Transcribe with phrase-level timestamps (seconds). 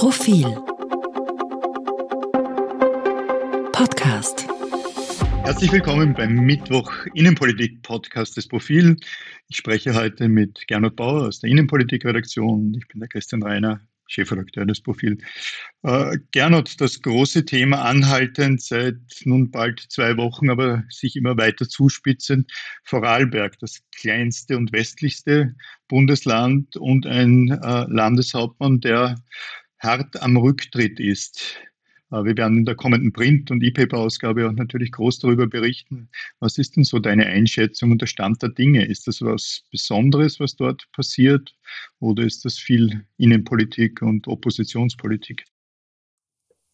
[0.00, 0.46] Profil
[3.70, 4.48] Podcast
[5.42, 8.96] Herzlich willkommen beim Mittwoch Innenpolitik Podcast des Profil.
[9.48, 12.72] Ich spreche heute mit Gernot Bauer aus der Innenpolitik-Redaktion.
[12.78, 15.18] Ich bin der Christian Reiner, Chefredakteur des Profil.
[15.82, 21.68] Äh, Gernot, das große Thema anhaltend seit nun bald zwei Wochen, aber sich immer weiter
[21.68, 22.50] zuspitzend,
[22.84, 25.54] Vorarlberg, das kleinste und westlichste
[25.88, 29.16] Bundesland und ein äh, Landeshauptmann, der
[29.80, 31.56] hart am Rücktritt ist.
[32.10, 36.10] Äh, wir werden in der kommenden Print- und E-Paper-Ausgabe auch natürlich groß darüber berichten.
[36.38, 38.84] Was ist denn so deine Einschätzung und der Stand der Dinge?
[38.84, 41.54] Ist das was Besonderes, was dort passiert?
[41.98, 45.44] Oder ist das viel Innenpolitik und Oppositionspolitik?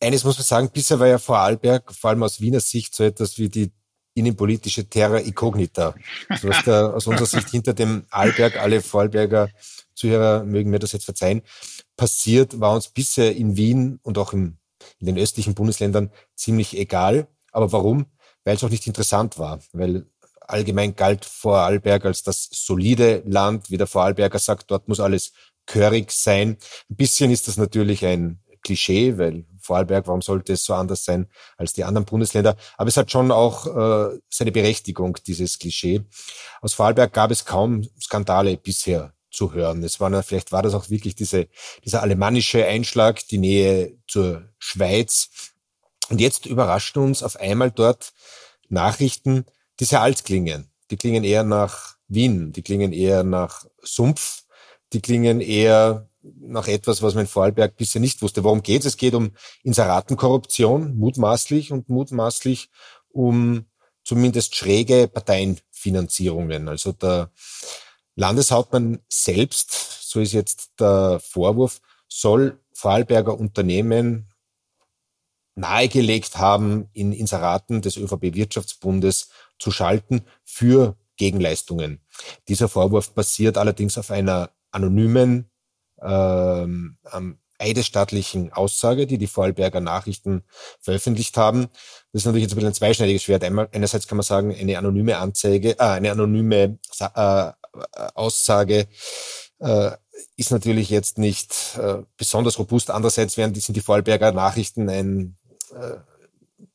[0.01, 3.38] Eines muss man sagen, bisher war ja Vorarlberg, vor allem aus Wiener Sicht, so etwas
[3.38, 3.73] wie die
[4.15, 5.95] innenpolitische Terra Incognita.
[6.38, 9.51] So was da aus unserer Sicht hinter dem Arlberg, alle Vorarlberger
[9.97, 11.43] Zuhörer mögen mir das jetzt verzeihen,
[11.97, 14.59] passiert, war uns bisher in Wien und auch im
[14.99, 17.29] in den östlichen Bundesländern ziemlich egal.
[17.53, 18.07] Aber warum?
[18.45, 20.07] Weil es auch nicht interessant war, weil
[20.41, 25.33] allgemein galt Vorarlberg als das solide Land, wie der Vorarlberger sagt, dort muss alles
[25.66, 26.57] körig sein.
[26.88, 31.27] Ein bisschen ist das natürlich ein Klischee, weil Vorarlberg, warum sollte es so anders sein
[31.57, 32.57] als die anderen Bundesländer?
[32.77, 36.05] Aber es hat schon auch äh, seine Berechtigung, dieses Klischee.
[36.60, 39.84] Aus Vorarlberg gab es kaum Skandale bisher zu hören.
[39.84, 41.46] Es war, vielleicht war das auch wirklich diese,
[41.84, 45.29] dieser alemannische Einschlag, die Nähe zur Schweiz.
[46.09, 48.12] Und jetzt überraschten uns auf einmal dort
[48.68, 49.45] Nachrichten,
[49.79, 50.70] die sehr alt klingen.
[50.90, 54.45] Die klingen eher nach Wien, die klingen eher nach Sumpf,
[54.92, 58.42] die klingen eher nach etwas, was man in Vorarlberg bisher nicht wusste.
[58.42, 58.95] Worum geht es?
[58.95, 62.70] Es geht um Inseratenkorruption, mutmaßlich und mutmaßlich
[63.09, 63.66] um
[64.03, 66.69] zumindest schräge Parteienfinanzierungen.
[66.69, 67.31] Also der
[68.17, 69.71] Landeshauptmann selbst,
[70.11, 74.28] so ist jetzt der Vorwurf, soll Vorarlberger Unternehmen
[75.55, 82.00] nahegelegt haben, in Inseraten des ÖVP-Wirtschaftsbundes zu schalten für Gegenleistungen.
[82.49, 85.50] Dieser Vorwurf basiert allerdings auf einer anonymen,
[86.03, 86.99] ähm,
[87.59, 90.43] eidesstaatlichen Aussage, die die Vorarlberger Nachrichten
[90.81, 91.69] veröffentlicht haben.
[92.12, 93.44] Das ist natürlich jetzt ein bisschen ein zweischneidiges Schwert.
[93.44, 97.53] Einerseits kann man sagen, eine anonyme Anzeige, äh, eine anonyme äh,
[98.14, 98.87] Aussage
[99.59, 99.91] äh,
[100.37, 102.91] ist natürlich jetzt nicht äh, besonders robust.
[102.91, 105.37] Andererseits werden, sind die Vorarlberger Nachrichten ein
[105.75, 105.97] äh,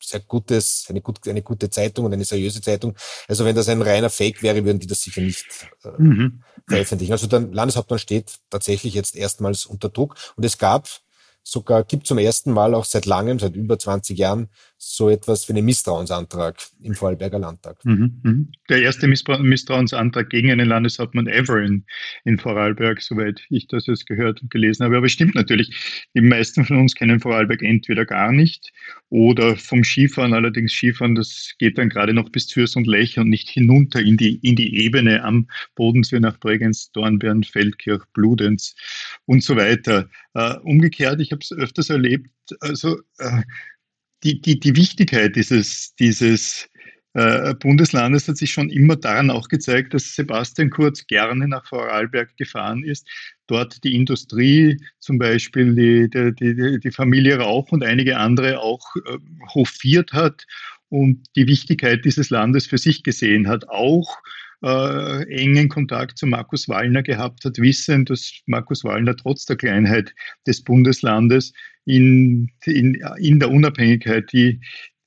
[0.03, 2.95] sehr gutes, eine, gut, eine gute Zeitung und eine seriöse Zeitung.
[3.27, 5.45] Also wenn das ein reiner Fake wäre, würden die das sicher nicht
[5.83, 6.43] äh, mhm.
[6.67, 7.11] veröffentlichen.
[7.11, 10.15] Also der Landeshauptmann steht tatsächlich jetzt erstmals unter Druck.
[10.35, 10.87] Und es gab
[11.43, 14.49] sogar, gibt zum ersten Mal auch seit langem, seit über 20 Jahren,
[14.83, 17.85] so etwas wie einen Misstrauensantrag im Vorarlberger Landtag.
[17.85, 18.51] Mhm, mhm.
[18.67, 21.85] Der erste Misstrauensantrag gegen einen Landeshauptmann ever in,
[22.25, 24.97] in Vorarlberg, soweit ich das jetzt gehört und gelesen habe.
[24.97, 28.71] Aber es stimmt natürlich, die meisten von uns kennen Vorarlberg entweder gar nicht
[29.09, 30.33] oder vom Skifahren.
[30.33, 34.17] Allerdings Skifahren, das geht dann gerade noch bis Zürs und Lech und nicht hinunter in
[34.17, 38.73] die, in die Ebene am Bodensee nach Bregenz, Dornbirn, Feldkirch, Bludenz
[39.25, 40.09] und so weiter.
[40.33, 42.31] Uh, umgekehrt, ich habe es öfters erlebt,
[42.61, 43.41] also uh,
[44.23, 46.69] die, die, die Wichtigkeit dieses, dieses
[47.13, 52.37] äh, Bundeslandes hat sich schon immer daran auch gezeigt, dass Sebastian Kurz gerne nach Vorarlberg
[52.37, 53.07] gefahren ist,
[53.47, 58.95] dort die Industrie, zum Beispiel die, die, die, die Familie Rauch und einige andere auch
[59.05, 59.17] äh,
[59.53, 60.45] hofiert hat
[60.89, 64.17] und die Wichtigkeit dieses Landes für sich gesehen hat, auch
[64.63, 70.13] äh, engen Kontakt zu Markus Wallner gehabt hat, wissend, dass Markus Wallner trotz der Kleinheit
[70.47, 71.53] des Bundeslandes
[71.85, 74.59] in, in, in der Unabhängigkeit, die,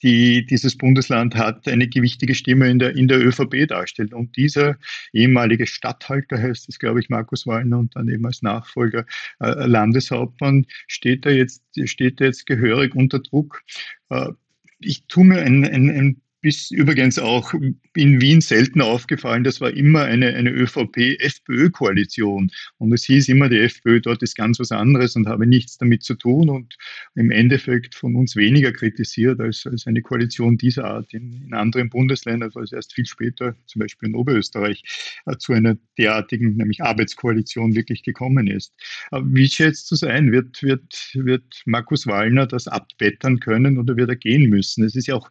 [0.02, 4.12] die dieses Bundesland hat, eine gewichtige Stimme in der, in der ÖVP darstellt.
[4.12, 4.76] Und dieser
[5.12, 9.06] ehemalige Stadthalter heißt es, glaube ich, Markus Wallner und dann eben als Nachfolger
[9.40, 13.62] äh, Landeshauptmann, steht da jetzt, steht da jetzt gehörig unter Druck.
[14.10, 14.32] Äh,
[14.80, 17.52] ich tue mir ein, ein, ein bis übrigens auch
[17.94, 22.50] in Wien selten aufgefallen, das war immer eine, eine ÖVP-FPÖ-Koalition.
[22.76, 26.02] Und es hieß immer, die FPÖ dort ist ganz was anderes und habe nichts damit
[26.02, 26.76] zu tun und
[27.14, 31.88] im Endeffekt von uns weniger kritisiert als, als eine Koalition dieser Art in, in anderen
[31.88, 34.82] Bundesländern, weil es erst viel später, zum Beispiel in Oberösterreich,
[35.24, 38.74] äh, zu einer derartigen, nämlich Arbeitskoalition wirklich gekommen ist.
[39.10, 40.30] Aber wie schätzt du es ein?
[40.30, 44.84] Wird, wird, wird Markus Wallner das abwettern können oder wird er gehen müssen?
[44.84, 45.30] Es ist ja auch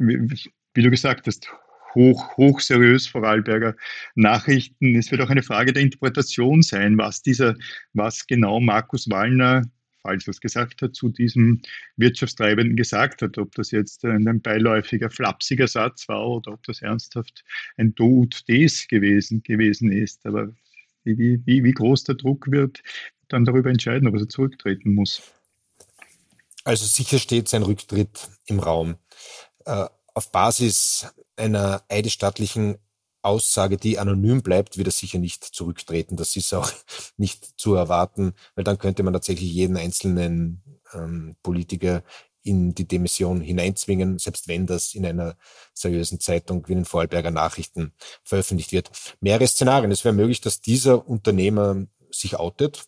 [0.00, 1.48] wie du gesagt hast,
[1.94, 3.74] hoch, hoch seriös Vorarlberger
[4.14, 4.96] Nachrichten.
[4.96, 7.56] Es wird auch eine Frage der Interpretation sein, was dieser,
[7.92, 9.64] was genau Markus Wallner
[10.02, 11.60] falls er es gesagt hat, zu diesem
[11.96, 13.38] Wirtschaftstreibenden gesagt hat.
[13.38, 17.44] Ob das jetzt ein, beiläufiger, flapsiger Satz war oder ob das ernsthaft
[17.76, 20.24] ein Do ut des gewesen, gewesen ist.
[20.26, 20.52] Aber
[21.04, 22.80] wie, wie, wie groß der Druck wird,
[23.28, 25.22] dann darüber entscheiden, ob er zurücktreten muss.
[26.64, 28.96] Also sicher steht sein Rücktritt im Raum.
[29.64, 32.78] Äh, auf Basis einer eidesstattlichen
[33.22, 36.16] Aussage, die anonym bleibt, wird er sicher nicht zurücktreten.
[36.16, 36.70] Das ist auch
[37.16, 40.62] nicht zu erwarten, weil dann könnte man tatsächlich jeden einzelnen
[40.92, 42.02] ähm, Politiker
[42.42, 45.36] in die Demission hineinzwingen, selbst wenn das in einer
[45.74, 47.92] seriösen Zeitung wie den Vorarlberger Nachrichten
[48.24, 48.90] veröffentlicht wird.
[49.20, 49.92] Mehrere Szenarien.
[49.92, 52.84] Es wäre möglich, dass dieser Unternehmer sich outet.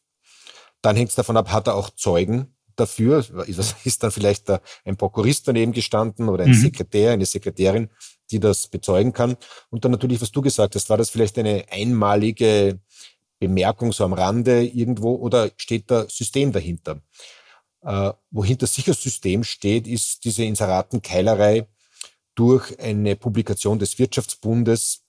[0.80, 3.24] Dann hängt es davon ab, hat er auch Zeugen dafür?
[3.46, 4.50] Ist dann vielleicht
[4.84, 6.54] ein Prokurist daneben gestanden oder ein mhm.
[6.54, 7.90] Sekretär, eine Sekretärin,
[8.30, 9.36] die das bezeugen kann?
[9.70, 12.78] Und dann natürlich, was du gesagt hast, war das vielleicht eine einmalige
[13.38, 17.00] Bemerkung so am Rande irgendwo oder steht da System dahinter?
[17.82, 21.66] Äh, wohinter sicher System steht, ist diese Inseratenkeilerei
[22.34, 25.02] durch eine Publikation des Wirtschaftsbundes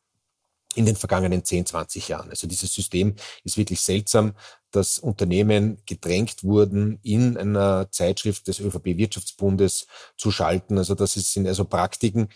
[0.75, 2.29] in den vergangenen 10, 20 Jahren.
[2.29, 4.33] Also dieses System ist wirklich seltsam,
[4.75, 9.87] dass Unternehmen gedrängt wurden, in einer Zeitschrift des ÖVP Wirtschaftsbundes
[10.17, 10.77] zu schalten.
[10.77, 12.29] Also das sind also Praktiken,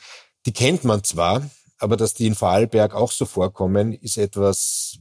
[0.45, 1.49] die kennt man zwar,
[1.79, 4.99] aber dass die in Vorarlberg auch so vorkommen, ist etwas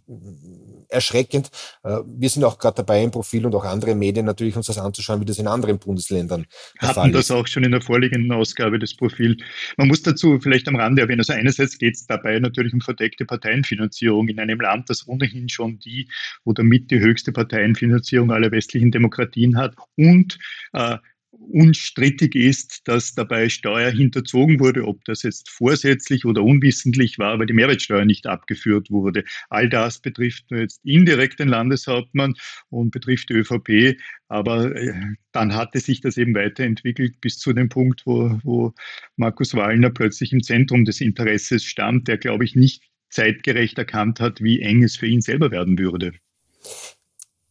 [0.89, 1.51] erschreckend.
[1.85, 4.79] Äh, wir sind auch gerade dabei, im Profil und auch andere Medien natürlich uns das
[4.79, 6.47] anzuschauen, wie das in anderen Bundesländern
[6.81, 9.37] der Hatten Fall das auch schon in der vorliegenden Ausgabe des Profils.
[9.77, 13.25] Man muss dazu vielleicht am Rande erwähnen, also einerseits geht es dabei natürlich um verdeckte
[13.25, 16.09] Parteienfinanzierung in einem Land, das ohnehin schon die
[16.45, 20.39] oder mit die höchste Parteienfinanzierung aller westlichen Demokratien hat und
[20.73, 20.99] äh,
[21.39, 27.47] unstrittig ist, dass dabei Steuer hinterzogen wurde, ob das jetzt vorsätzlich oder unwissentlich war, weil
[27.47, 29.25] die Mehrwertsteuer nicht abgeführt wurde.
[29.49, 32.35] All das betrifft jetzt indirekt den Landeshauptmann
[32.69, 33.99] und betrifft die ÖVP.
[34.29, 34.93] Aber äh,
[35.33, 38.75] dann hatte sich das eben weiterentwickelt bis zu dem Punkt, wo, wo
[39.17, 44.43] Markus Wallner plötzlich im Zentrum des Interesses stand, der, glaube ich, nicht zeitgerecht erkannt hat,
[44.43, 46.13] wie eng es für ihn selber werden würde.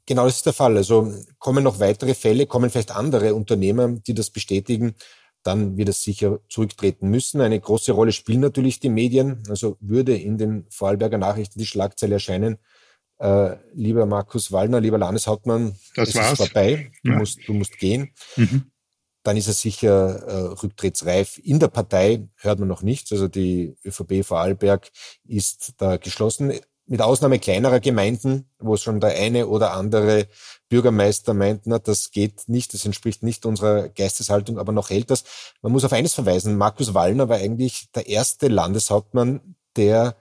[0.06, 0.78] Genau, das ist der Fall.
[0.78, 4.96] Also kommen noch weitere Fälle, kommen vielleicht andere Unternehmer, die das bestätigen,
[5.44, 7.42] dann wird es sicher zurücktreten müssen.
[7.42, 9.44] Eine große Rolle spielen natürlich die Medien.
[9.50, 12.58] Also würde in den Vorarlberger Nachrichten die Schlagzeile erscheinen,
[13.20, 16.32] äh, lieber Markus Wallner, lieber Landeshauptmann, das es war's.
[16.32, 17.18] ist vorbei, du, ja.
[17.18, 18.12] musst, du musst gehen.
[18.36, 18.72] Mhm.
[19.24, 21.40] Dann ist er sicher äh, rücktrittsreif.
[21.44, 23.12] In der Partei hört man noch nichts.
[23.12, 24.92] Also die ÖVP Vorarlberg
[25.24, 26.54] ist da geschlossen
[26.88, 30.28] mit Ausnahme kleinerer Gemeinden, wo schon der eine oder andere
[30.70, 35.24] Bürgermeister meint, na, das geht nicht, das entspricht nicht unserer Geisteshaltung, aber noch hält das.
[35.62, 40.16] Man muss auf eines verweisen, Markus Wallner war eigentlich der erste Landeshauptmann, der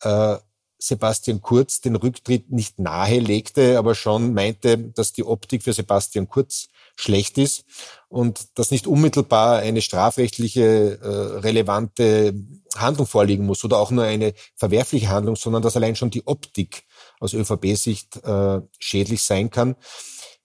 [0.00, 0.36] äh,
[0.78, 6.28] Sebastian Kurz den Rücktritt nicht nahe legte, aber schon meinte, dass die Optik für Sebastian
[6.28, 7.64] Kurz schlecht ist
[8.08, 12.34] und dass nicht unmittelbar eine strafrechtliche äh, relevante
[12.76, 16.84] Handlung vorliegen muss oder auch nur eine verwerfliche Handlung, sondern dass allein schon die Optik
[17.20, 19.76] aus ÖVP-Sicht äh, schädlich sein kann.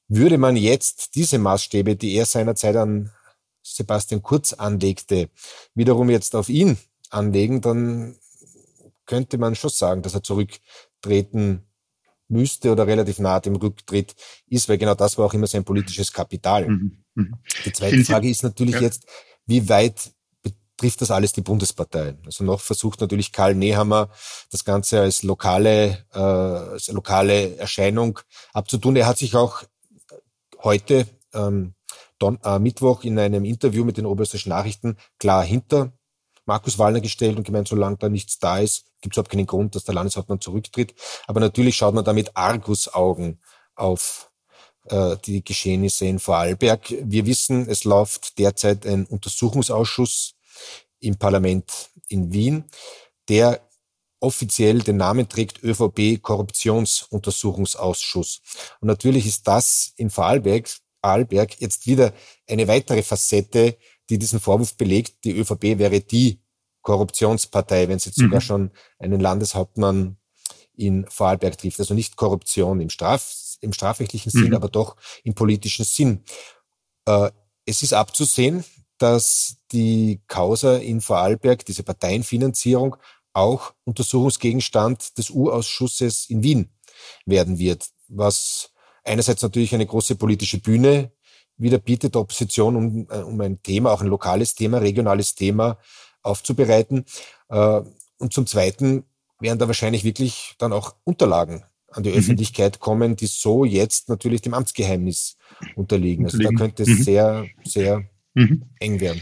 [0.07, 3.11] Würde man jetzt diese Maßstäbe, die er seinerzeit an
[3.61, 5.29] Sebastian Kurz anlegte,
[5.73, 6.77] wiederum jetzt auf ihn
[7.09, 8.17] anlegen, dann
[9.05, 11.66] könnte man schon sagen, dass er zurücktreten
[12.29, 14.15] müsste oder relativ nah dem Rücktritt
[14.47, 16.67] ist, weil genau das war auch immer sein politisches Kapital.
[16.67, 17.03] Mhm.
[17.15, 17.35] Mhm.
[17.65, 18.81] Die zweite Frage ist natürlich ja.
[18.81, 19.05] jetzt,
[19.45, 22.15] wie weit betrifft das alles die Bundespartei?
[22.25, 24.09] Also noch versucht natürlich Karl Nehammer
[24.51, 28.19] das Ganze als lokale, äh, als lokale Erscheinung
[28.53, 28.95] abzutun.
[28.95, 29.63] Er hat sich auch
[30.63, 31.73] heute ähm,
[32.19, 35.93] Don, äh, Mittwoch in einem Interview mit den Oberösterreichischen Nachrichten klar hinter
[36.45, 39.75] Markus Wallner gestellt und gemeint, solange da nichts da ist, gibt es überhaupt keinen Grund,
[39.75, 40.95] dass der Landeshauptmann zurücktritt.
[41.27, 43.39] Aber natürlich schaut man da mit Argusaugen
[43.75, 44.31] auf
[44.85, 46.93] äh, die Geschehnisse in Vorarlberg.
[47.03, 50.35] Wir wissen, es läuft derzeit ein Untersuchungsausschuss
[50.99, 52.65] im Parlament in Wien,
[53.29, 53.61] der
[54.19, 58.41] offiziell den Namen trägt ÖVP Korruptionsuntersuchungsausschuss.
[58.81, 60.67] Und natürlich ist das in Vorarlberg,
[61.01, 62.13] Vorarlberg jetzt wieder
[62.47, 63.77] eine weitere Facette
[64.09, 66.39] die diesen Vorwurf belegt, die ÖVP wäre die
[66.87, 68.27] Korruptionspartei, wenn es jetzt mhm.
[68.27, 70.15] sogar schon einen Landeshauptmann
[70.73, 71.81] in Vorarlberg trifft.
[71.81, 74.55] Also nicht Korruption im, Straf, im strafrechtlichen Sinn, mhm.
[74.55, 76.23] aber doch im politischen Sinn.
[77.05, 77.31] Äh,
[77.65, 78.63] es ist abzusehen,
[78.99, 82.95] dass die Causa in Vorarlberg, diese Parteienfinanzierung,
[83.33, 86.69] auch Untersuchungsgegenstand des U-Ausschusses in Wien
[87.25, 88.71] werden wird, was
[89.03, 91.11] einerseits natürlich eine große politische Bühne
[91.57, 95.77] wieder bietet der Opposition, um, äh, um ein Thema, auch ein lokales Thema, regionales Thema
[96.27, 97.05] aufzubereiten.
[97.49, 97.81] Äh,
[98.19, 99.03] und zum Zweiten
[99.39, 102.17] werden da wahrscheinlich wirklich dann auch Unterlagen an die mhm.
[102.17, 105.37] Öffentlichkeit kommen, die so jetzt natürlich dem Amtsgeheimnis
[105.75, 106.25] unterliegen.
[106.25, 107.03] Also da könnte es mhm.
[107.03, 108.03] sehr, sehr
[108.33, 108.63] mhm.
[108.79, 109.21] eng werden.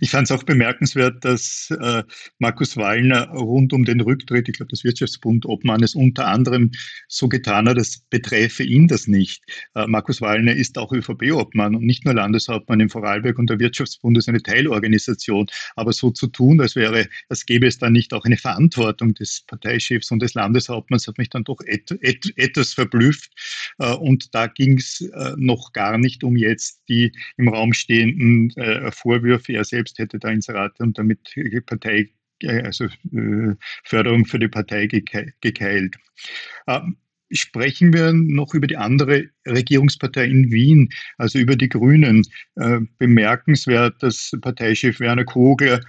[0.00, 2.02] Ich fand es auch bemerkenswert, dass äh,
[2.38, 6.70] Markus Wallner rund um den Rücktritt, ich glaube, das Wirtschaftsbund Obmann unter anderem
[7.08, 9.42] so getan hat, als betreffe ihn das nicht.
[9.74, 14.16] Äh, Markus Wallner ist auch ÖVP-Obmann und nicht nur Landeshauptmann in Vorarlberg und der Wirtschaftsbund
[14.18, 15.46] ist eine Teilorganisation.
[15.76, 19.42] Aber so zu tun, als wäre, als gäbe es dann nicht auch eine Verantwortung des
[19.46, 23.30] Parteichefs und des Landeshauptmanns, hat mich dann doch et, et, etwas verblüfft.
[23.78, 28.50] Äh, und da ging es äh, noch gar nicht um jetzt die im Raum stehenden
[28.56, 31.34] äh, Vorwürfe, selbst hätte da Inserate und damit
[31.66, 32.10] Partei,
[32.42, 33.54] äh, also äh,
[33.84, 35.96] Förderung für die Partei gekeilt.
[36.66, 36.96] Ähm,
[37.32, 42.22] sprechen wir noch über die andere Regierungspartei in Wien, also über die Grünen.
[42.54, 45.80] Äh, bemerkenswert, dass Parteichef Werner Kogler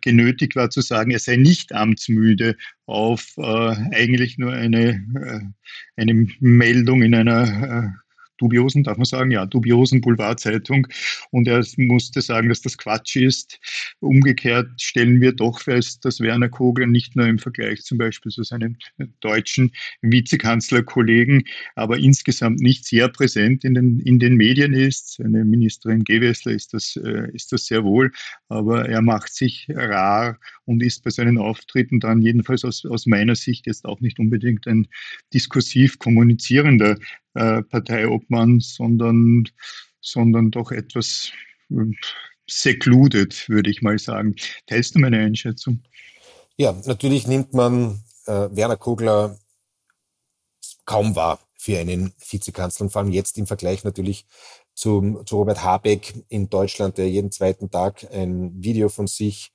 [0.00, 5.52] genötigt war zu sagen, er sei nicht amtsmüde auf eigentlich nur eine,
[5.96, 7.94] eine Meldung in einer
[8.40, 10.86] dubiosen, darf man sagen, ja, dubiosen Boulevardzeitung.
[11.30, 13.58] Und er musste sagen, dass das Quatsch ist.
[14.00, 18.42] Umgekehrt stellen wir doch fest, dass Werner Kogler nicht nur im Vergleich zum Beispiel zu
[18.42, 18.76] seinem
[19.20, 21.44] deutschen Vizekanzlerkollegen,
[21.74, 25.16] aber insgesamt nicht sehr präsent in den, in den Medien ist.
[25.16, 28.10] Seine Ministerin Gewessler ist das, äh, ist das sehr wohl,
[28.48, 33.34] aber er macht sich rar und ist bei seinen Auftritten dann jedenfalls aus, aus meiner
[33.34, 34.86] Sicht jetzt auch nicht unbedingt ein
[35.32, 36.96] diskursiv kommunizierender
[37.34, 39.44] äh, Parteiobmann, sondern,
[40.00, 41.32] sondern doch etwas
[41.70, 41.92] äh,
[42.48, 44.34] secluded, würde ich mal sagen.
[44.66, 45.82] Teilst du meine Einschätzung?
[46.56, 49.38] Ja, natürlich nimmt man äh, Werner Kogler
[50.84, 54.26] kaum wahr für einen Vizekanzler und vor allem jetzt im Vergleich natürlich
[54.74, 59.52] zum, zu Robert Habeck in Deutschland, der jeden zweiten Tag ein Video von sich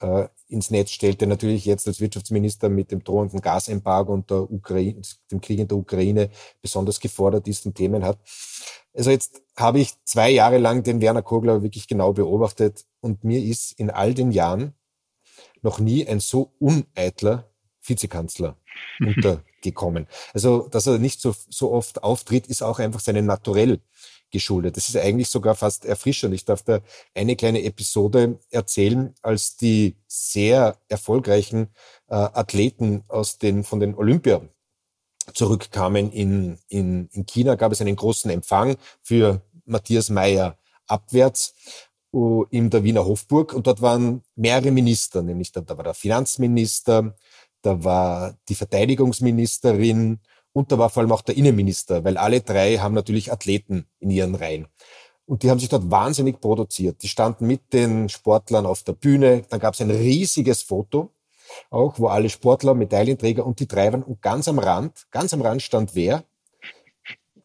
[0.00, 4.50] äh, ins Netz stellt, der natürlich jetzt als Wirtschaftsminister mit dem drohenden Gasembargo und der
[4.50, 5.00] Ukraine,
[5.30, 6.30] dem Krieg in der Ukraine
[6.62, 8.18] besonders gefordert ist und Themen hat.
[8.94, 13.42] Also jetzt habe ich zwei Jahre lang den Werner Kogler wirklich genau beobachtet und mir
[13.42, 14.74] ist in all den Jahren
[15.62, 17.50] noch nie ein so uneitler
[17.82, 18.56] Vizekanzler
[19.00, 20.06] untergekommen.
[20.32, 23.80] Also, dass er nicht so, so oft auftritt, ist auch einfach seinem Naturell
[24.30, 24.76] geschuldet.
[24.76, 26.34] Das ist eigentlich sogar fast erfrischend.
[26.34, 26.80] Ich darf da
[27.14, 31.68] eine kleine Episode erzählen, als die sehr erfolgreichen
[32.08, 34.42] äh, Athleten aus den, von den Olympia
[35.34, 41.54] zurückkamen in, in, in China, gab es einen großen Empfang für Matthias Meyer abwärts
[42.50, 47.14] in der Wiener Hofburg und dort waren mehrere Minister, nämlich da, da war der Finanzminister,
[47.60, 50.20] da war die Verteidigungsministerin
[50.56, 54.08] und da war vor allem auch der Innenminister, weil alle drei haben natürlich Athleten in
[54.08, 54.68] ihren Reihen.
[55.26, 57.02] Und die haben sich dort wahnsinnig produziert.
[57.02, 59.42] Die standen mit den Sportlern auf der Bühne.
[59.50, 61.10] Dann gab es ein riesiges Foto,
[61.68, 64.02] auch wo alle Sportler, Medaillenträger und die drei waren.
[64.02, 66.24] Und ganz am Rand, ganz am Rand stand wer?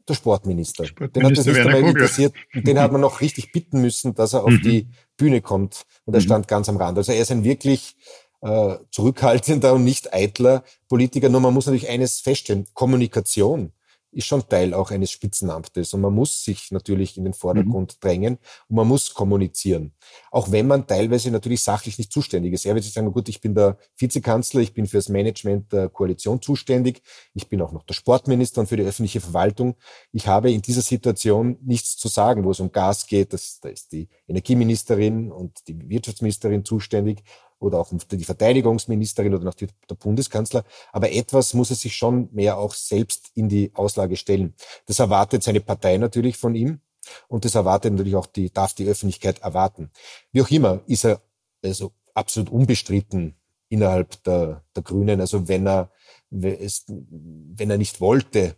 [0.07, 0.85] Der Sportminister.
[0.85, 2.33] Sportminister den hat das nicht einmal interessiert.
[2.55, 4.61] Und den hat man noch richtig bitten müssen, dass er auf mhm.
[4.61, 4.87] die
[5.17, 5.85] Bühne kommt.
[6.05, 6.25] Und er mhm.
[6.25, 6.97] stand ganz am Rand.
[6.97, 7.97] Also er ist ein wirklich
[8.41, 11.29] äh, zurückhaltender und nicht eitler Politiker.
[11.29, 13.71] Nur man muss natürlich eines feststellen, Kommunikation
[14.11, 17.99] ist schon Teil auch eines Spitzenamtes und man muss sich natürlich in den Vordergrund mhm.
[18.01, 19.93] drängen und man muss kommunizieren.
[20.31, 22.65] Auch wenn man teilweise natürlich sachlich nicht zuständig ist.
[22.65, 26.41] Er wird sich sagen, gut, ich bin der Vizekanzler, ich bin fürs Management der Koalition
[26.41, 27.01] zuständig,
[27.33, 29.75] ich bin auch noch der Sportminister und für die öffentliche Verwaltung.
[30.11, 33.31] Ich habe in dieser Situation nichts zu sagen, wo es um Gas geht.
[33.33, 37.23] Das, da ist die Energieministerin und die Wirtschaftsministerin zuständig
[37.61, 40.63] oder auch die Verteidigungsministerin oder noch die, der Bundeskanzler.
[40.91, 44.55] Aber etwas muss er sich schon mehr auch selbst in die Auslage stellen.
[44.87, 46.81] Das erwartet seine Partei natürlich von ihm.
[47.27, 49.91] Und das erwartet natürlich auch die, darf die Öffentlichkeit erwarten.
[50.31, 51.21] Wie auch immer ist er
[51.63, 53.35] also absolut unbestritten
[53.69, 55.21] innerhalb der, der Grünen.
[55.21, 55.91] Also wenn er,
[56.29, 58.55] wenn er nicht wollte,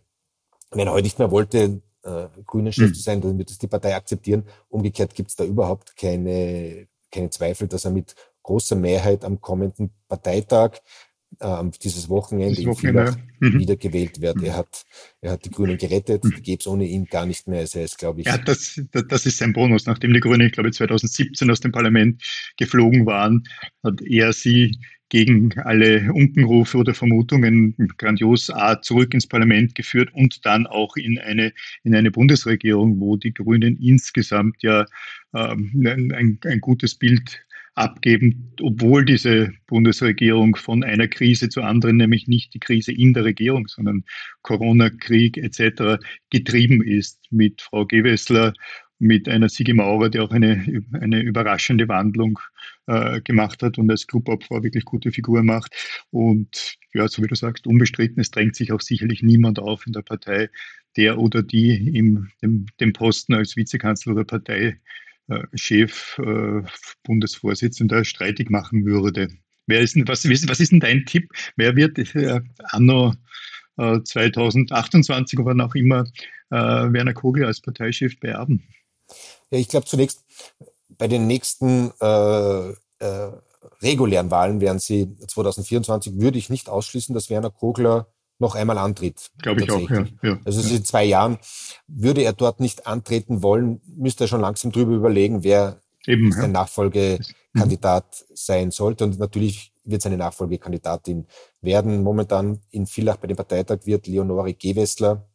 [0.70, 2.94] wenn er heute nicht mehr wollte, äh, Grünen Chef mhm.
[2.94, 4.44] zu sein, dann wird es die Partei akzeptieren.
[4.68, 9.90] Umgekehrt gibt es da überhaupt keine, keine Zweifel, dass er mit großer Mehrheit am kommenden
[10.08, 10.78] Parteitag
[11.40, 13.16] äh, dieses Wochenende, dieses Wochenende.
[13.40, 13.58] Mhm.
[13.58, 14.36] wiedergewählt wird.
[14.36, 14.44] Mhm.
[14.44, 14.84] Er hat,
[15.20, 16.34] er hat die Grünen gerettet, mhm.
[16.36, 17.60] die gäbe es ohne ihn gar nicht mehr.
[17.60, 18.26] Also er ist, glaube ich.
[18.26, 19.86] Ja, das, das ist sein Bonus.
[19.86, 22.22] Nachdem die Grünen, ich glaube, 2017 aus dem Parlament
[22.56, 23.44] geflogen waren,
[23.82, 24.78] hat er sie
[25.10, 31.18] gegen alle Unkenrufe oder Vermutungen grandios A zurück ins Parlament geführt und dann auch in
[31.18, 34.86] eine, in eine Bundesregierung, wo die Grünen insgesamt ja
[35.34, 35.70] ähm,
[36.12, 42.54] ein, ein gutes Bild abgeben, obwohl diese Bundesregierung von einer Krise zur anderen, nämlich nicht
[42.54, 44.04] die Krise in der Regierung, sondern
[44.42, 46.02] Corona-Krieg etc.
[46.30, 48.52] getrieben ist mit Frau Gewessler,
[49.00, 52.38] mit einer Sigi Maurer, die auch eine, eine überraschende Wandlung
[52.86, 55.74] äh, gemacht hat und als Clubobfrau wirklich gute Figur macht.
[56.10, 59.92] Und ja, so wie du sagst, unbestritten, es drängt sich auch sicherlich niemand auf in
[59.92, 60.48] der Partei,
[60.96, 64.78] der oder die im, dem, dem Posten als Vizekanzler oder Partei
[65.54, 66.62] Chef, äh,
[67.02, 69.28] Bundesvorsitzender streitig machen würde.
[69.66, 71.30] Wer ist denn, was, was ist denn dein Tipp?
[71.56, 73.14] Wer wird äh, anno
[73.78, 76.04] äh, 2028 oder noch immer
[76.50, 78.62] äh, Werner Kogel als Parteichef beerben?
[79.50, 80.24] Ja, ich glaube zunächst,
[80.88, 83.32] bei den nächsten äh, äh,
[83.82, 89.30] regulären Wahlen werden sie 2024, würde ich nicht ausschließen, dass Werner Kogler noch einmal antritt.
[89.42, 90.06] Glaube ich auch, ja.
[90.22, 90.76] ja also ja.
[90.76, 91.38] in zwei Jahren.
[91.86, 96.42] Würde er dort nicht antreten wollen, müsste er schon langsam drüber überlegen, wer Eben, sein
[96.42, 96.60] ja.
[96.60, 99.04] Nachfolgekandidat sein sollte.
[99.04, 101.26] Und natürlich wird seine Nachfolgekandidatin
[101.60, 102.02] werden.
[102.02, 105.26] Momentan in Villach bei dem Parteitag wird Leonore Gewessler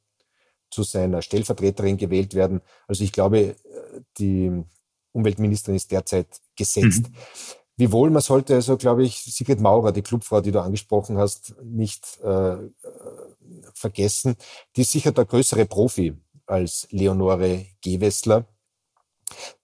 [0.70, 2.62] zu seiner Stellvertreterin gewählt werden.
[2.88, 3.56] Also ich glaube,
[4.18, 4.64] die
[5.12, 7.10] Umweltministerin ist derzeit gesetzt.
[7.10, 7.16] Mhm.
[7.80, 12.20] Wiewohl man sollte also, glaube ich, Sigrid Maurer, die Clubfrau, die du angesprochen hast, nicht
[12.22, 12.58] äh,
[13.74, 14.36] vergessen.
[14.76, 16.14] Die ist sicher der größere Profi
[16.46, 18.46] als Leonore Gewessler.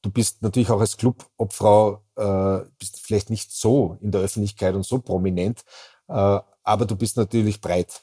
[0.01, 4.85] Du bist natürlich auch als Clubobfrau, äh, bist vielleicht nicht so in der Öffentlichkeit und
[4.85, 5.65] so prominent,
[6.07, 8.01] äh, aber du bist natürlich breit.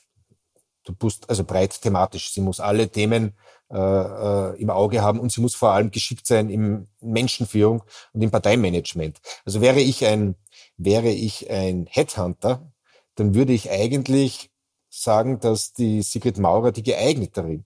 [0.84, 2.32] Du bist also breit thematisch.
[2.32, 3.34] Sie muss alle Themen
[3.70, 8.22] äh, äh, im Auge haben und sie muss vor allem geschickt sein im Menschenführung und
[8.22, 9.20] im Parteimanagement.
[9.44, 10.34] Also wäre ich ein,
[10.76, 12.70] wäre ich ein Headhunter,
[13.14, 14.50] dann würde ich eigentlich
[14.90, 17.60] sagen, dass die Sigrid Maurer die geeignetere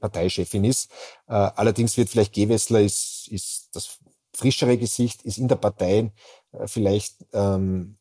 [0.00, 0.90] Parteichefin ist.
[1.28, 3.98] Äh, allerdings wird vielleicht Gewessler ist, ist das
[4.34, 6.12] frischere Gesicht, ist in der Partei
[6.52, 7.98] äh, vielleicht ähm,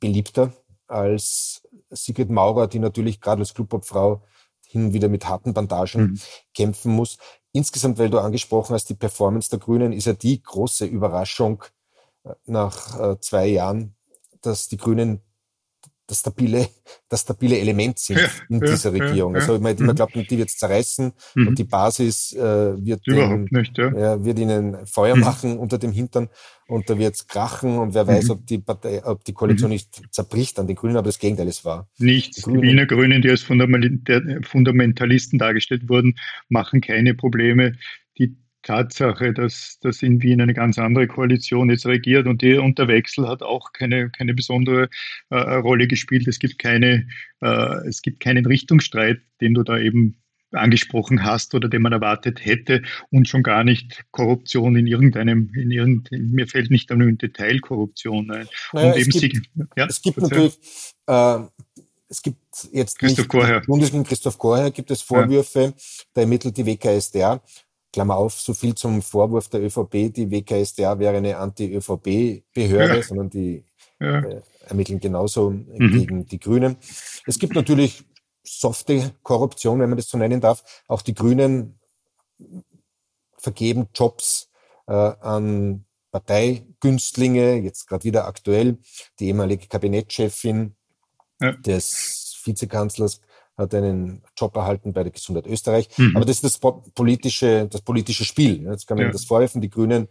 [0.00, 0.52] beliebter
[0.86, 4.22] als Sigrid Maurer, die natürlich gerade als Clubobfrau
[4.66, 6.20] hin und wieder mit harten Bandagen mhm.
[6.54, 7.18] kämpfen muss.
[7.52, 11.62] Insgesamt, weil du angesprochen hast, die Performance der Grünen ist ja die große Überraschung
[12.24, 13.94] äh, nach äh, zwei Jahren,
[14.40, 15.20] dass die Grünen
[16.06, 16.68] das stabile,
[17.08, 19.34] das stabile Element sind ja, in dieser ja, Regierung.
[19.34, 19.94] Ja, also man, man mhm.
[19.94, 21.48] glaubt, die wird es zerreißen mhm.
[21.48, 22.40] und die Basis äh,
[22.84, 24.24] wird, den, nicht, ja.
[24.24, 25.22] wird ihnen Feuer mhm.
[25.22, 26.28] machen unter dem Hintern
[26.66, 28.30] und da wird es krachen und wer weiß, mhm.
[28.30, 31.64] ob die Partei, ob die Koalition nicht zerbricht an den Grünen, aber das Gegenteil ist
[31.64, 31.88] wahr.
[31.98, 32.42] Nichts.
[32.42, 36.14] Die, die Wiener Grünen, die als Fundamentalisten dargestellt wurden,
[36.48, 37.72] machen keine Probleme.
[38.18, 42.78] Die Tatsache, dass, dass in Wien eine ganz andere Koalition jetzt regiert und, die, und
[42.78, 44.88] der Wechsel hat auch keine, keine besondere
[45.30, 46.26] äh, Rolle gespielt.
[46.26, 47.06] Es gibt, keine,
[47.40, 50.16] äh, es gibt keinen Richtungsstreit, den du da eben
[50.52, 55.70] angesprochen hast oder den man erwartet hätte und schon gar nicht Korruption in irgendeinem, in
[55.70, 58.48] irgendeinem, mir fällt nicht nur im Detail Korruption ein.
[58.72, 60.58] Naja, und es, eben gibt, sie, ja, es gibt natürlich,
[61.06, 61.38] äh,
[62.08, 62.38] es gibt
[62.72, 63.66] jetzt Christoph.
[63.66, 65.72] Bundesminister Christoph Korher gibt es Vorwürfe, ja.
[66.14, 67.42] da ermittelt die WKSDR.
[67.94, 73.02] Klammer auf, so viel zum Vorwurf der ÖVP, die WKSDA wäre eine Anti-ÖVP-Behörde, ja.
[73.04, 73.64] sondern die
[74.00, 74.18] ja.
[74.18, 75.92] äh, ermitteln genauso mhm.
[75.92, 76.76] gegen die Grünen.
[77.24, 78.02] Es gibt natürlich
[78.42, 80.64] softe Korruption, wenn man das so nennen darf.
[80.88, 81.78] Auch die Grünen
[83.38, 84.50] vergeben Jobs
[84.88, 88.78] äh, an Parteigünstlinge, jetzt gerade wieder aktuell,
[89.20, 90.74] die ehemalige Kabinettschefin
[91.40, 91.52] ja.
[91.52, 93.20] des Vizekanzlers
[93.56, 95.88] hat einen Job erhalten bei der Gesundheit Österreich.
[95.96, 96.16] Mhm.
[96.16, 96.58] Aber das ist das
[96.94, 98.62] politische, das politische Spiel.
[98.64, 99.12] Jetzt kann man ja.
[99.12, 99.60] das vorwerfen.
[99.60, 100.08] Die Grünen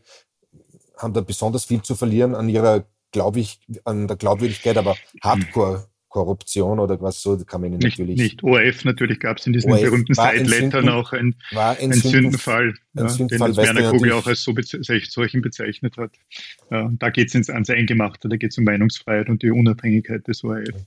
[0.97, 5.87] haben da besonders viel zu verlieren an ihrer, glaube ich, an der Glaubwürdigkeit, aber Hardcore
[6.13, 8.17] Korruption oder was so, kann man ihnen nicht, natürlich.
[8.17, 13.05] Nicht ORF, natürlich gab es in diesen ORF berühmten Side-Lettern auch ein, ein, Sündenfall, ein
[13.05, 16.11] ja, Sündenfall den Werner Kugel auch als so beze solchen bezeichnet hat.
[16.69, 20.43] Ja, da geht es ans Eingemachte, da geht es um Meinungsfreiheit und die Unabhängigkeit des
[20.43, 20.85] ORF.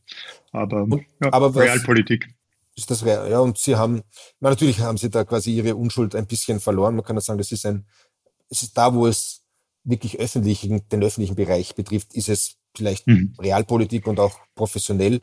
[0.53, 2.29] Aber, und, ja, aber Realpolitik
[2.77, 4.03] ist das ja und sie haben
[4.39, 6.95] na, natürlich haben sie da quasi ihre Unschuld ein bisschen verloren.
[6.95, 7.87] Man kann ja sagen, das ist ein
[8.49, 9.43] es ist da, wo es
[9.85, 13.35] wirklich öffentlichen den öffentlichen Bereich betrifft, ist es vielleicht mhm.
[13.41, 15.23] Realpolitik und auch professionell,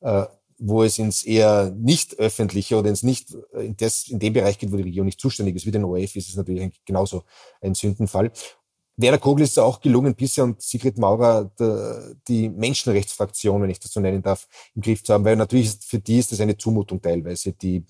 [0.00, 0.24] äh,
[0.58, 4.72] wo es ins eher nicht öffentliche oder ins nicht in, das, in dem Bereich geht,
[4.72, 7.24] wo die Regierung nicht zuständig ist, wie den ORF, ist es natürlich genauso
[7.60, 8.32] ein Sündenfall.
[8.96, 13.80] Werner Kogel ist ja auch gelungen, bisher und Sigrid Maurer der, die Menschenrechtsfraktion, wenn ich
[13.80, 16.40] das so nennen darf, im Griff zu haben, weil natürlich ist, für die ist das
[16.40, 17.84] eine Zumutung teilweise, die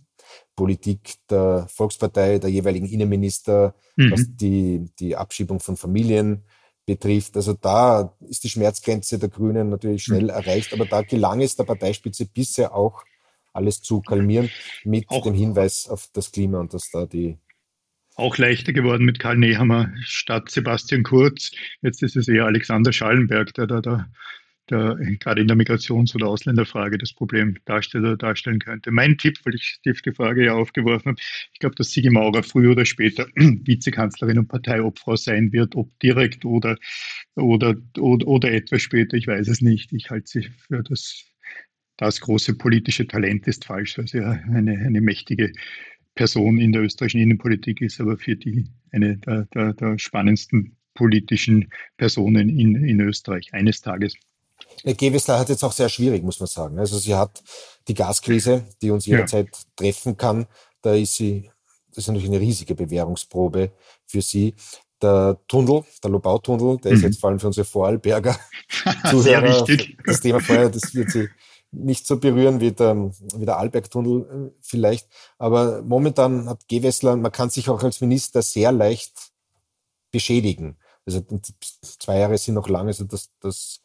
[0.56, 4.12] Politik der Volkspartei, der jeweiligen Innenminister, mhm.
[4.12, 6.44] was die, die Abschiebung von Familien
[6.86, 7.36] betrifft.
[7.36, 10.30] Also da ist die Schmerzgrenze der Grünen natürlich schnell mhm.
[10.30, 13.04] erreicht, aber da gelang es der Parteispitze bisher auch
[13.52, 14.50] alles zu kalmieren
[14.84, 15.22] mit auch.
[15.22, 17.38] dem Hinweis auf das Klima und dass da die
[18.16, 21.52] auch leichter geworden mit Karl Nehammer statt Sebastian Kurz.
[21.82, 24.06] Jetzt ist es eher Alexander Schallenberg, der da, da
[24.70, 28.90] der gerade in der Migrations- oder Ausländerfrage das Problem darstellen, darstellen könnte.
[28.90, 31.20] Mein Tipp, weil ich die Frage ja aufgeworfen habe,
[31.52, 36.44] ich glaube, dass Sigi Maurer früher oder später Vizekanzlerin und Parteiobfrau sein wird, ob direkt
[36.44, 36.76] oder,
[37.34, 39.92] oder, oder, oder etwas später, ich weiß es nicht.
[39.92, 41.24] Ich halte sie für das,
[41.98, 45.52] das große politische Talent ist falsch, weil sie ja eine, eine mächtige
[46.14, 51.70] Person in der österreichischen Innenpolitik ist, aber für die eine der, der, der spannendsten politischen
[51.96, 54.14] Personen in, in Österreich eines Tages.
[54.84, 56.78] Gewessler hat jetzt auch sehr schwierig, muss man sagen.
[56.78, 57.42] Also sie hat
[57.88, 59.58] die Gaskrise, die uns jederzeit ja.
[59.76, 60.46] treffen kann.
[60.82, 61.50] Da ist sie,
[61.88, 63.72] das ist natürlich eine riesige Bewährungsprobe
[64.06, 64.54] für sie.
[65.02, 66.96] Der Tunnel, der Lobautunnel, der mhm.
[66.96, 68.38] ist jetzt vor allem für unsere Vorarlberger
[69.10, 69.66] Zuhörer.
[70.06, 71.28] Das Thema vorher, das wird sie
[71.74, 75.08] nicht so berühren wie der, wie der Albergtunnel äh, vielleicht.
[75.38, 79.32] Aber momentan hat Gewessler, man kann sich auch als Minister sehr leicht
[80.10, 80.78] beschädigen.
[81.06, 81.22] Also
[81.82, 83.80] zwei Jahre sind noch lang, also das, das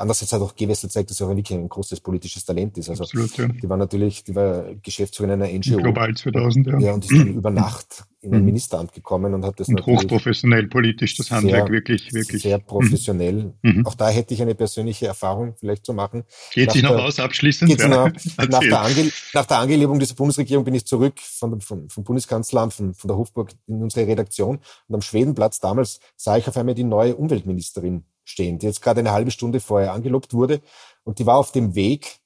[0.00, 2.88] Andererseits hat auch Gewessel gezeigt, dass er auch wirklich ein großes politisches Talent ist.
[2.88, 3.48] Also Absolut, ja.
[3.48, 5.76] die war natürlich, die war Geschäftsführerin einer NGO.
[5.76, 6.78] Global 2000, ja.
[6.78, 8.46] Ja, und ist dann über Nacht in ein mhm.
[8.46, 12.42] Ministeramt gekommen und hat das und hochprofessionell politisch das Handwerk sehr, wirklich, wirklich.
[12.42, 13.52] Sehr professionell.
[13.60, 13.72] Mhm.
[13.72, 13.86] mhm.
[13.86, 16.24] Auch da hätte ich eine persönliche Erfahrung vielleicht zu machen.
[16.52, 17.78] Geht sich noch der, aus abschließend?
[17.78, 17.88] Ja.
[17.88, 18.10] Noch,
[18.48, 22.72] nach, der Ange, nach der Angelebung dieser Bundesregierung bin ich zurück von, von, vom Bundeskanzleramt,
[22.72, 26.74] von, von der Hofburg in unsere Redaktion und am Schwedenplatz damals sah ich auf einmal
[26.74, 30.60] die neue Umweltministerin stehen, die jetzt gerade eine halbe Stunde vorher angelobt wurde.
[31.04, 32.20] Und die war auf dem Weg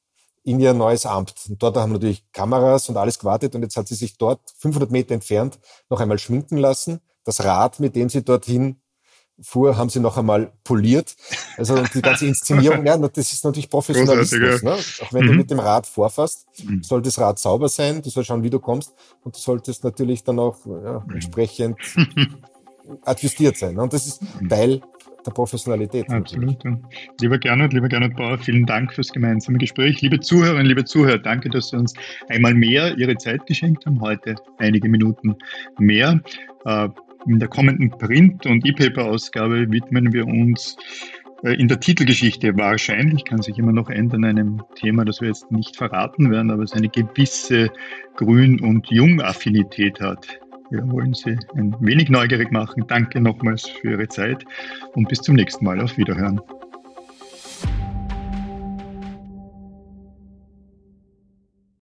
[0.44, 1.34] in ihr neues Amt.
[1.48, 3.54] Und dort haben natürlich Kameras und alles gewartet.
[3.54, 7.00] Und jetzt hat sie sich dort 500 Meter entfernt noch einmal schminken lassen.
[7.24, 8.76] Das Rad, mit dem sie dorthin
[9.40, 11.16] fuhr, haben sie noch einmal poliert.
[11.56, 14.62] Also die ganze Inszenierung, ja, das ist natürlich Professionalismus.
[14.62, 14.72] Ne?
[14.72, 15.28] Auch wenn mhm.
[15.28, 16.82] du mit dem Rad vorfährst, mhm.
[16.82, 20.24] soll das Rad sauber sein, du sollst schauen, wie du kommst und du solltest natürlich
[20.24, 21.14] dann auch ja, mhm.
[21.14, 21.78] entsprechend
[23.02, 23.74] adjustiert sein.
[23.74, 23.82] Ne?
[23.82, 24.48] Und das ist mhm.
[24.48, 24.82] Teil
[25.26, 26.10] der Professionalität.
[26.10, 26.62] Absolut.
[26.64, 26.78] Ja.
[27.20, 30.00] Lieber Gernot, lieber Gernot Bauer, vielen Dank fürs gemeinsame Gespräch.
[30.02, 31.94] Liebe Zuhörerinnen, liebe Zuhörer, danke, dass Sie uns
[32.28, 34.00] einmal mehr Ihre Zeit geschenkt haben.
[34.00, 35.36] Heute einige Minuten
[35.78, 36.20] mehr.
[36.64, 36.88] Äh,
[37.26, 40.76] in der kommenden Print- und E-Paper-Ausgabe widmen wir uns
[41.42, 45.50] äh, in der Titelgeschichte wahrscheinlich, kann sich immer noch ändern, einem Thema, das wir jetzt
[45.50, 47.70] nicht verraten werden, aber es eine gewisse
[48.16, 50.40] Grün- und Jung-Affinität hat.
[50.74, 52.84] Wir wollen Sie ein wenig neugierig machen.
[52.88, 54.44] Danke nochmals für Ihre Zeit
[54.94, 55.80] und bis zum nächsten Mal.
[55.80, 56.40] Auf Wiederhören.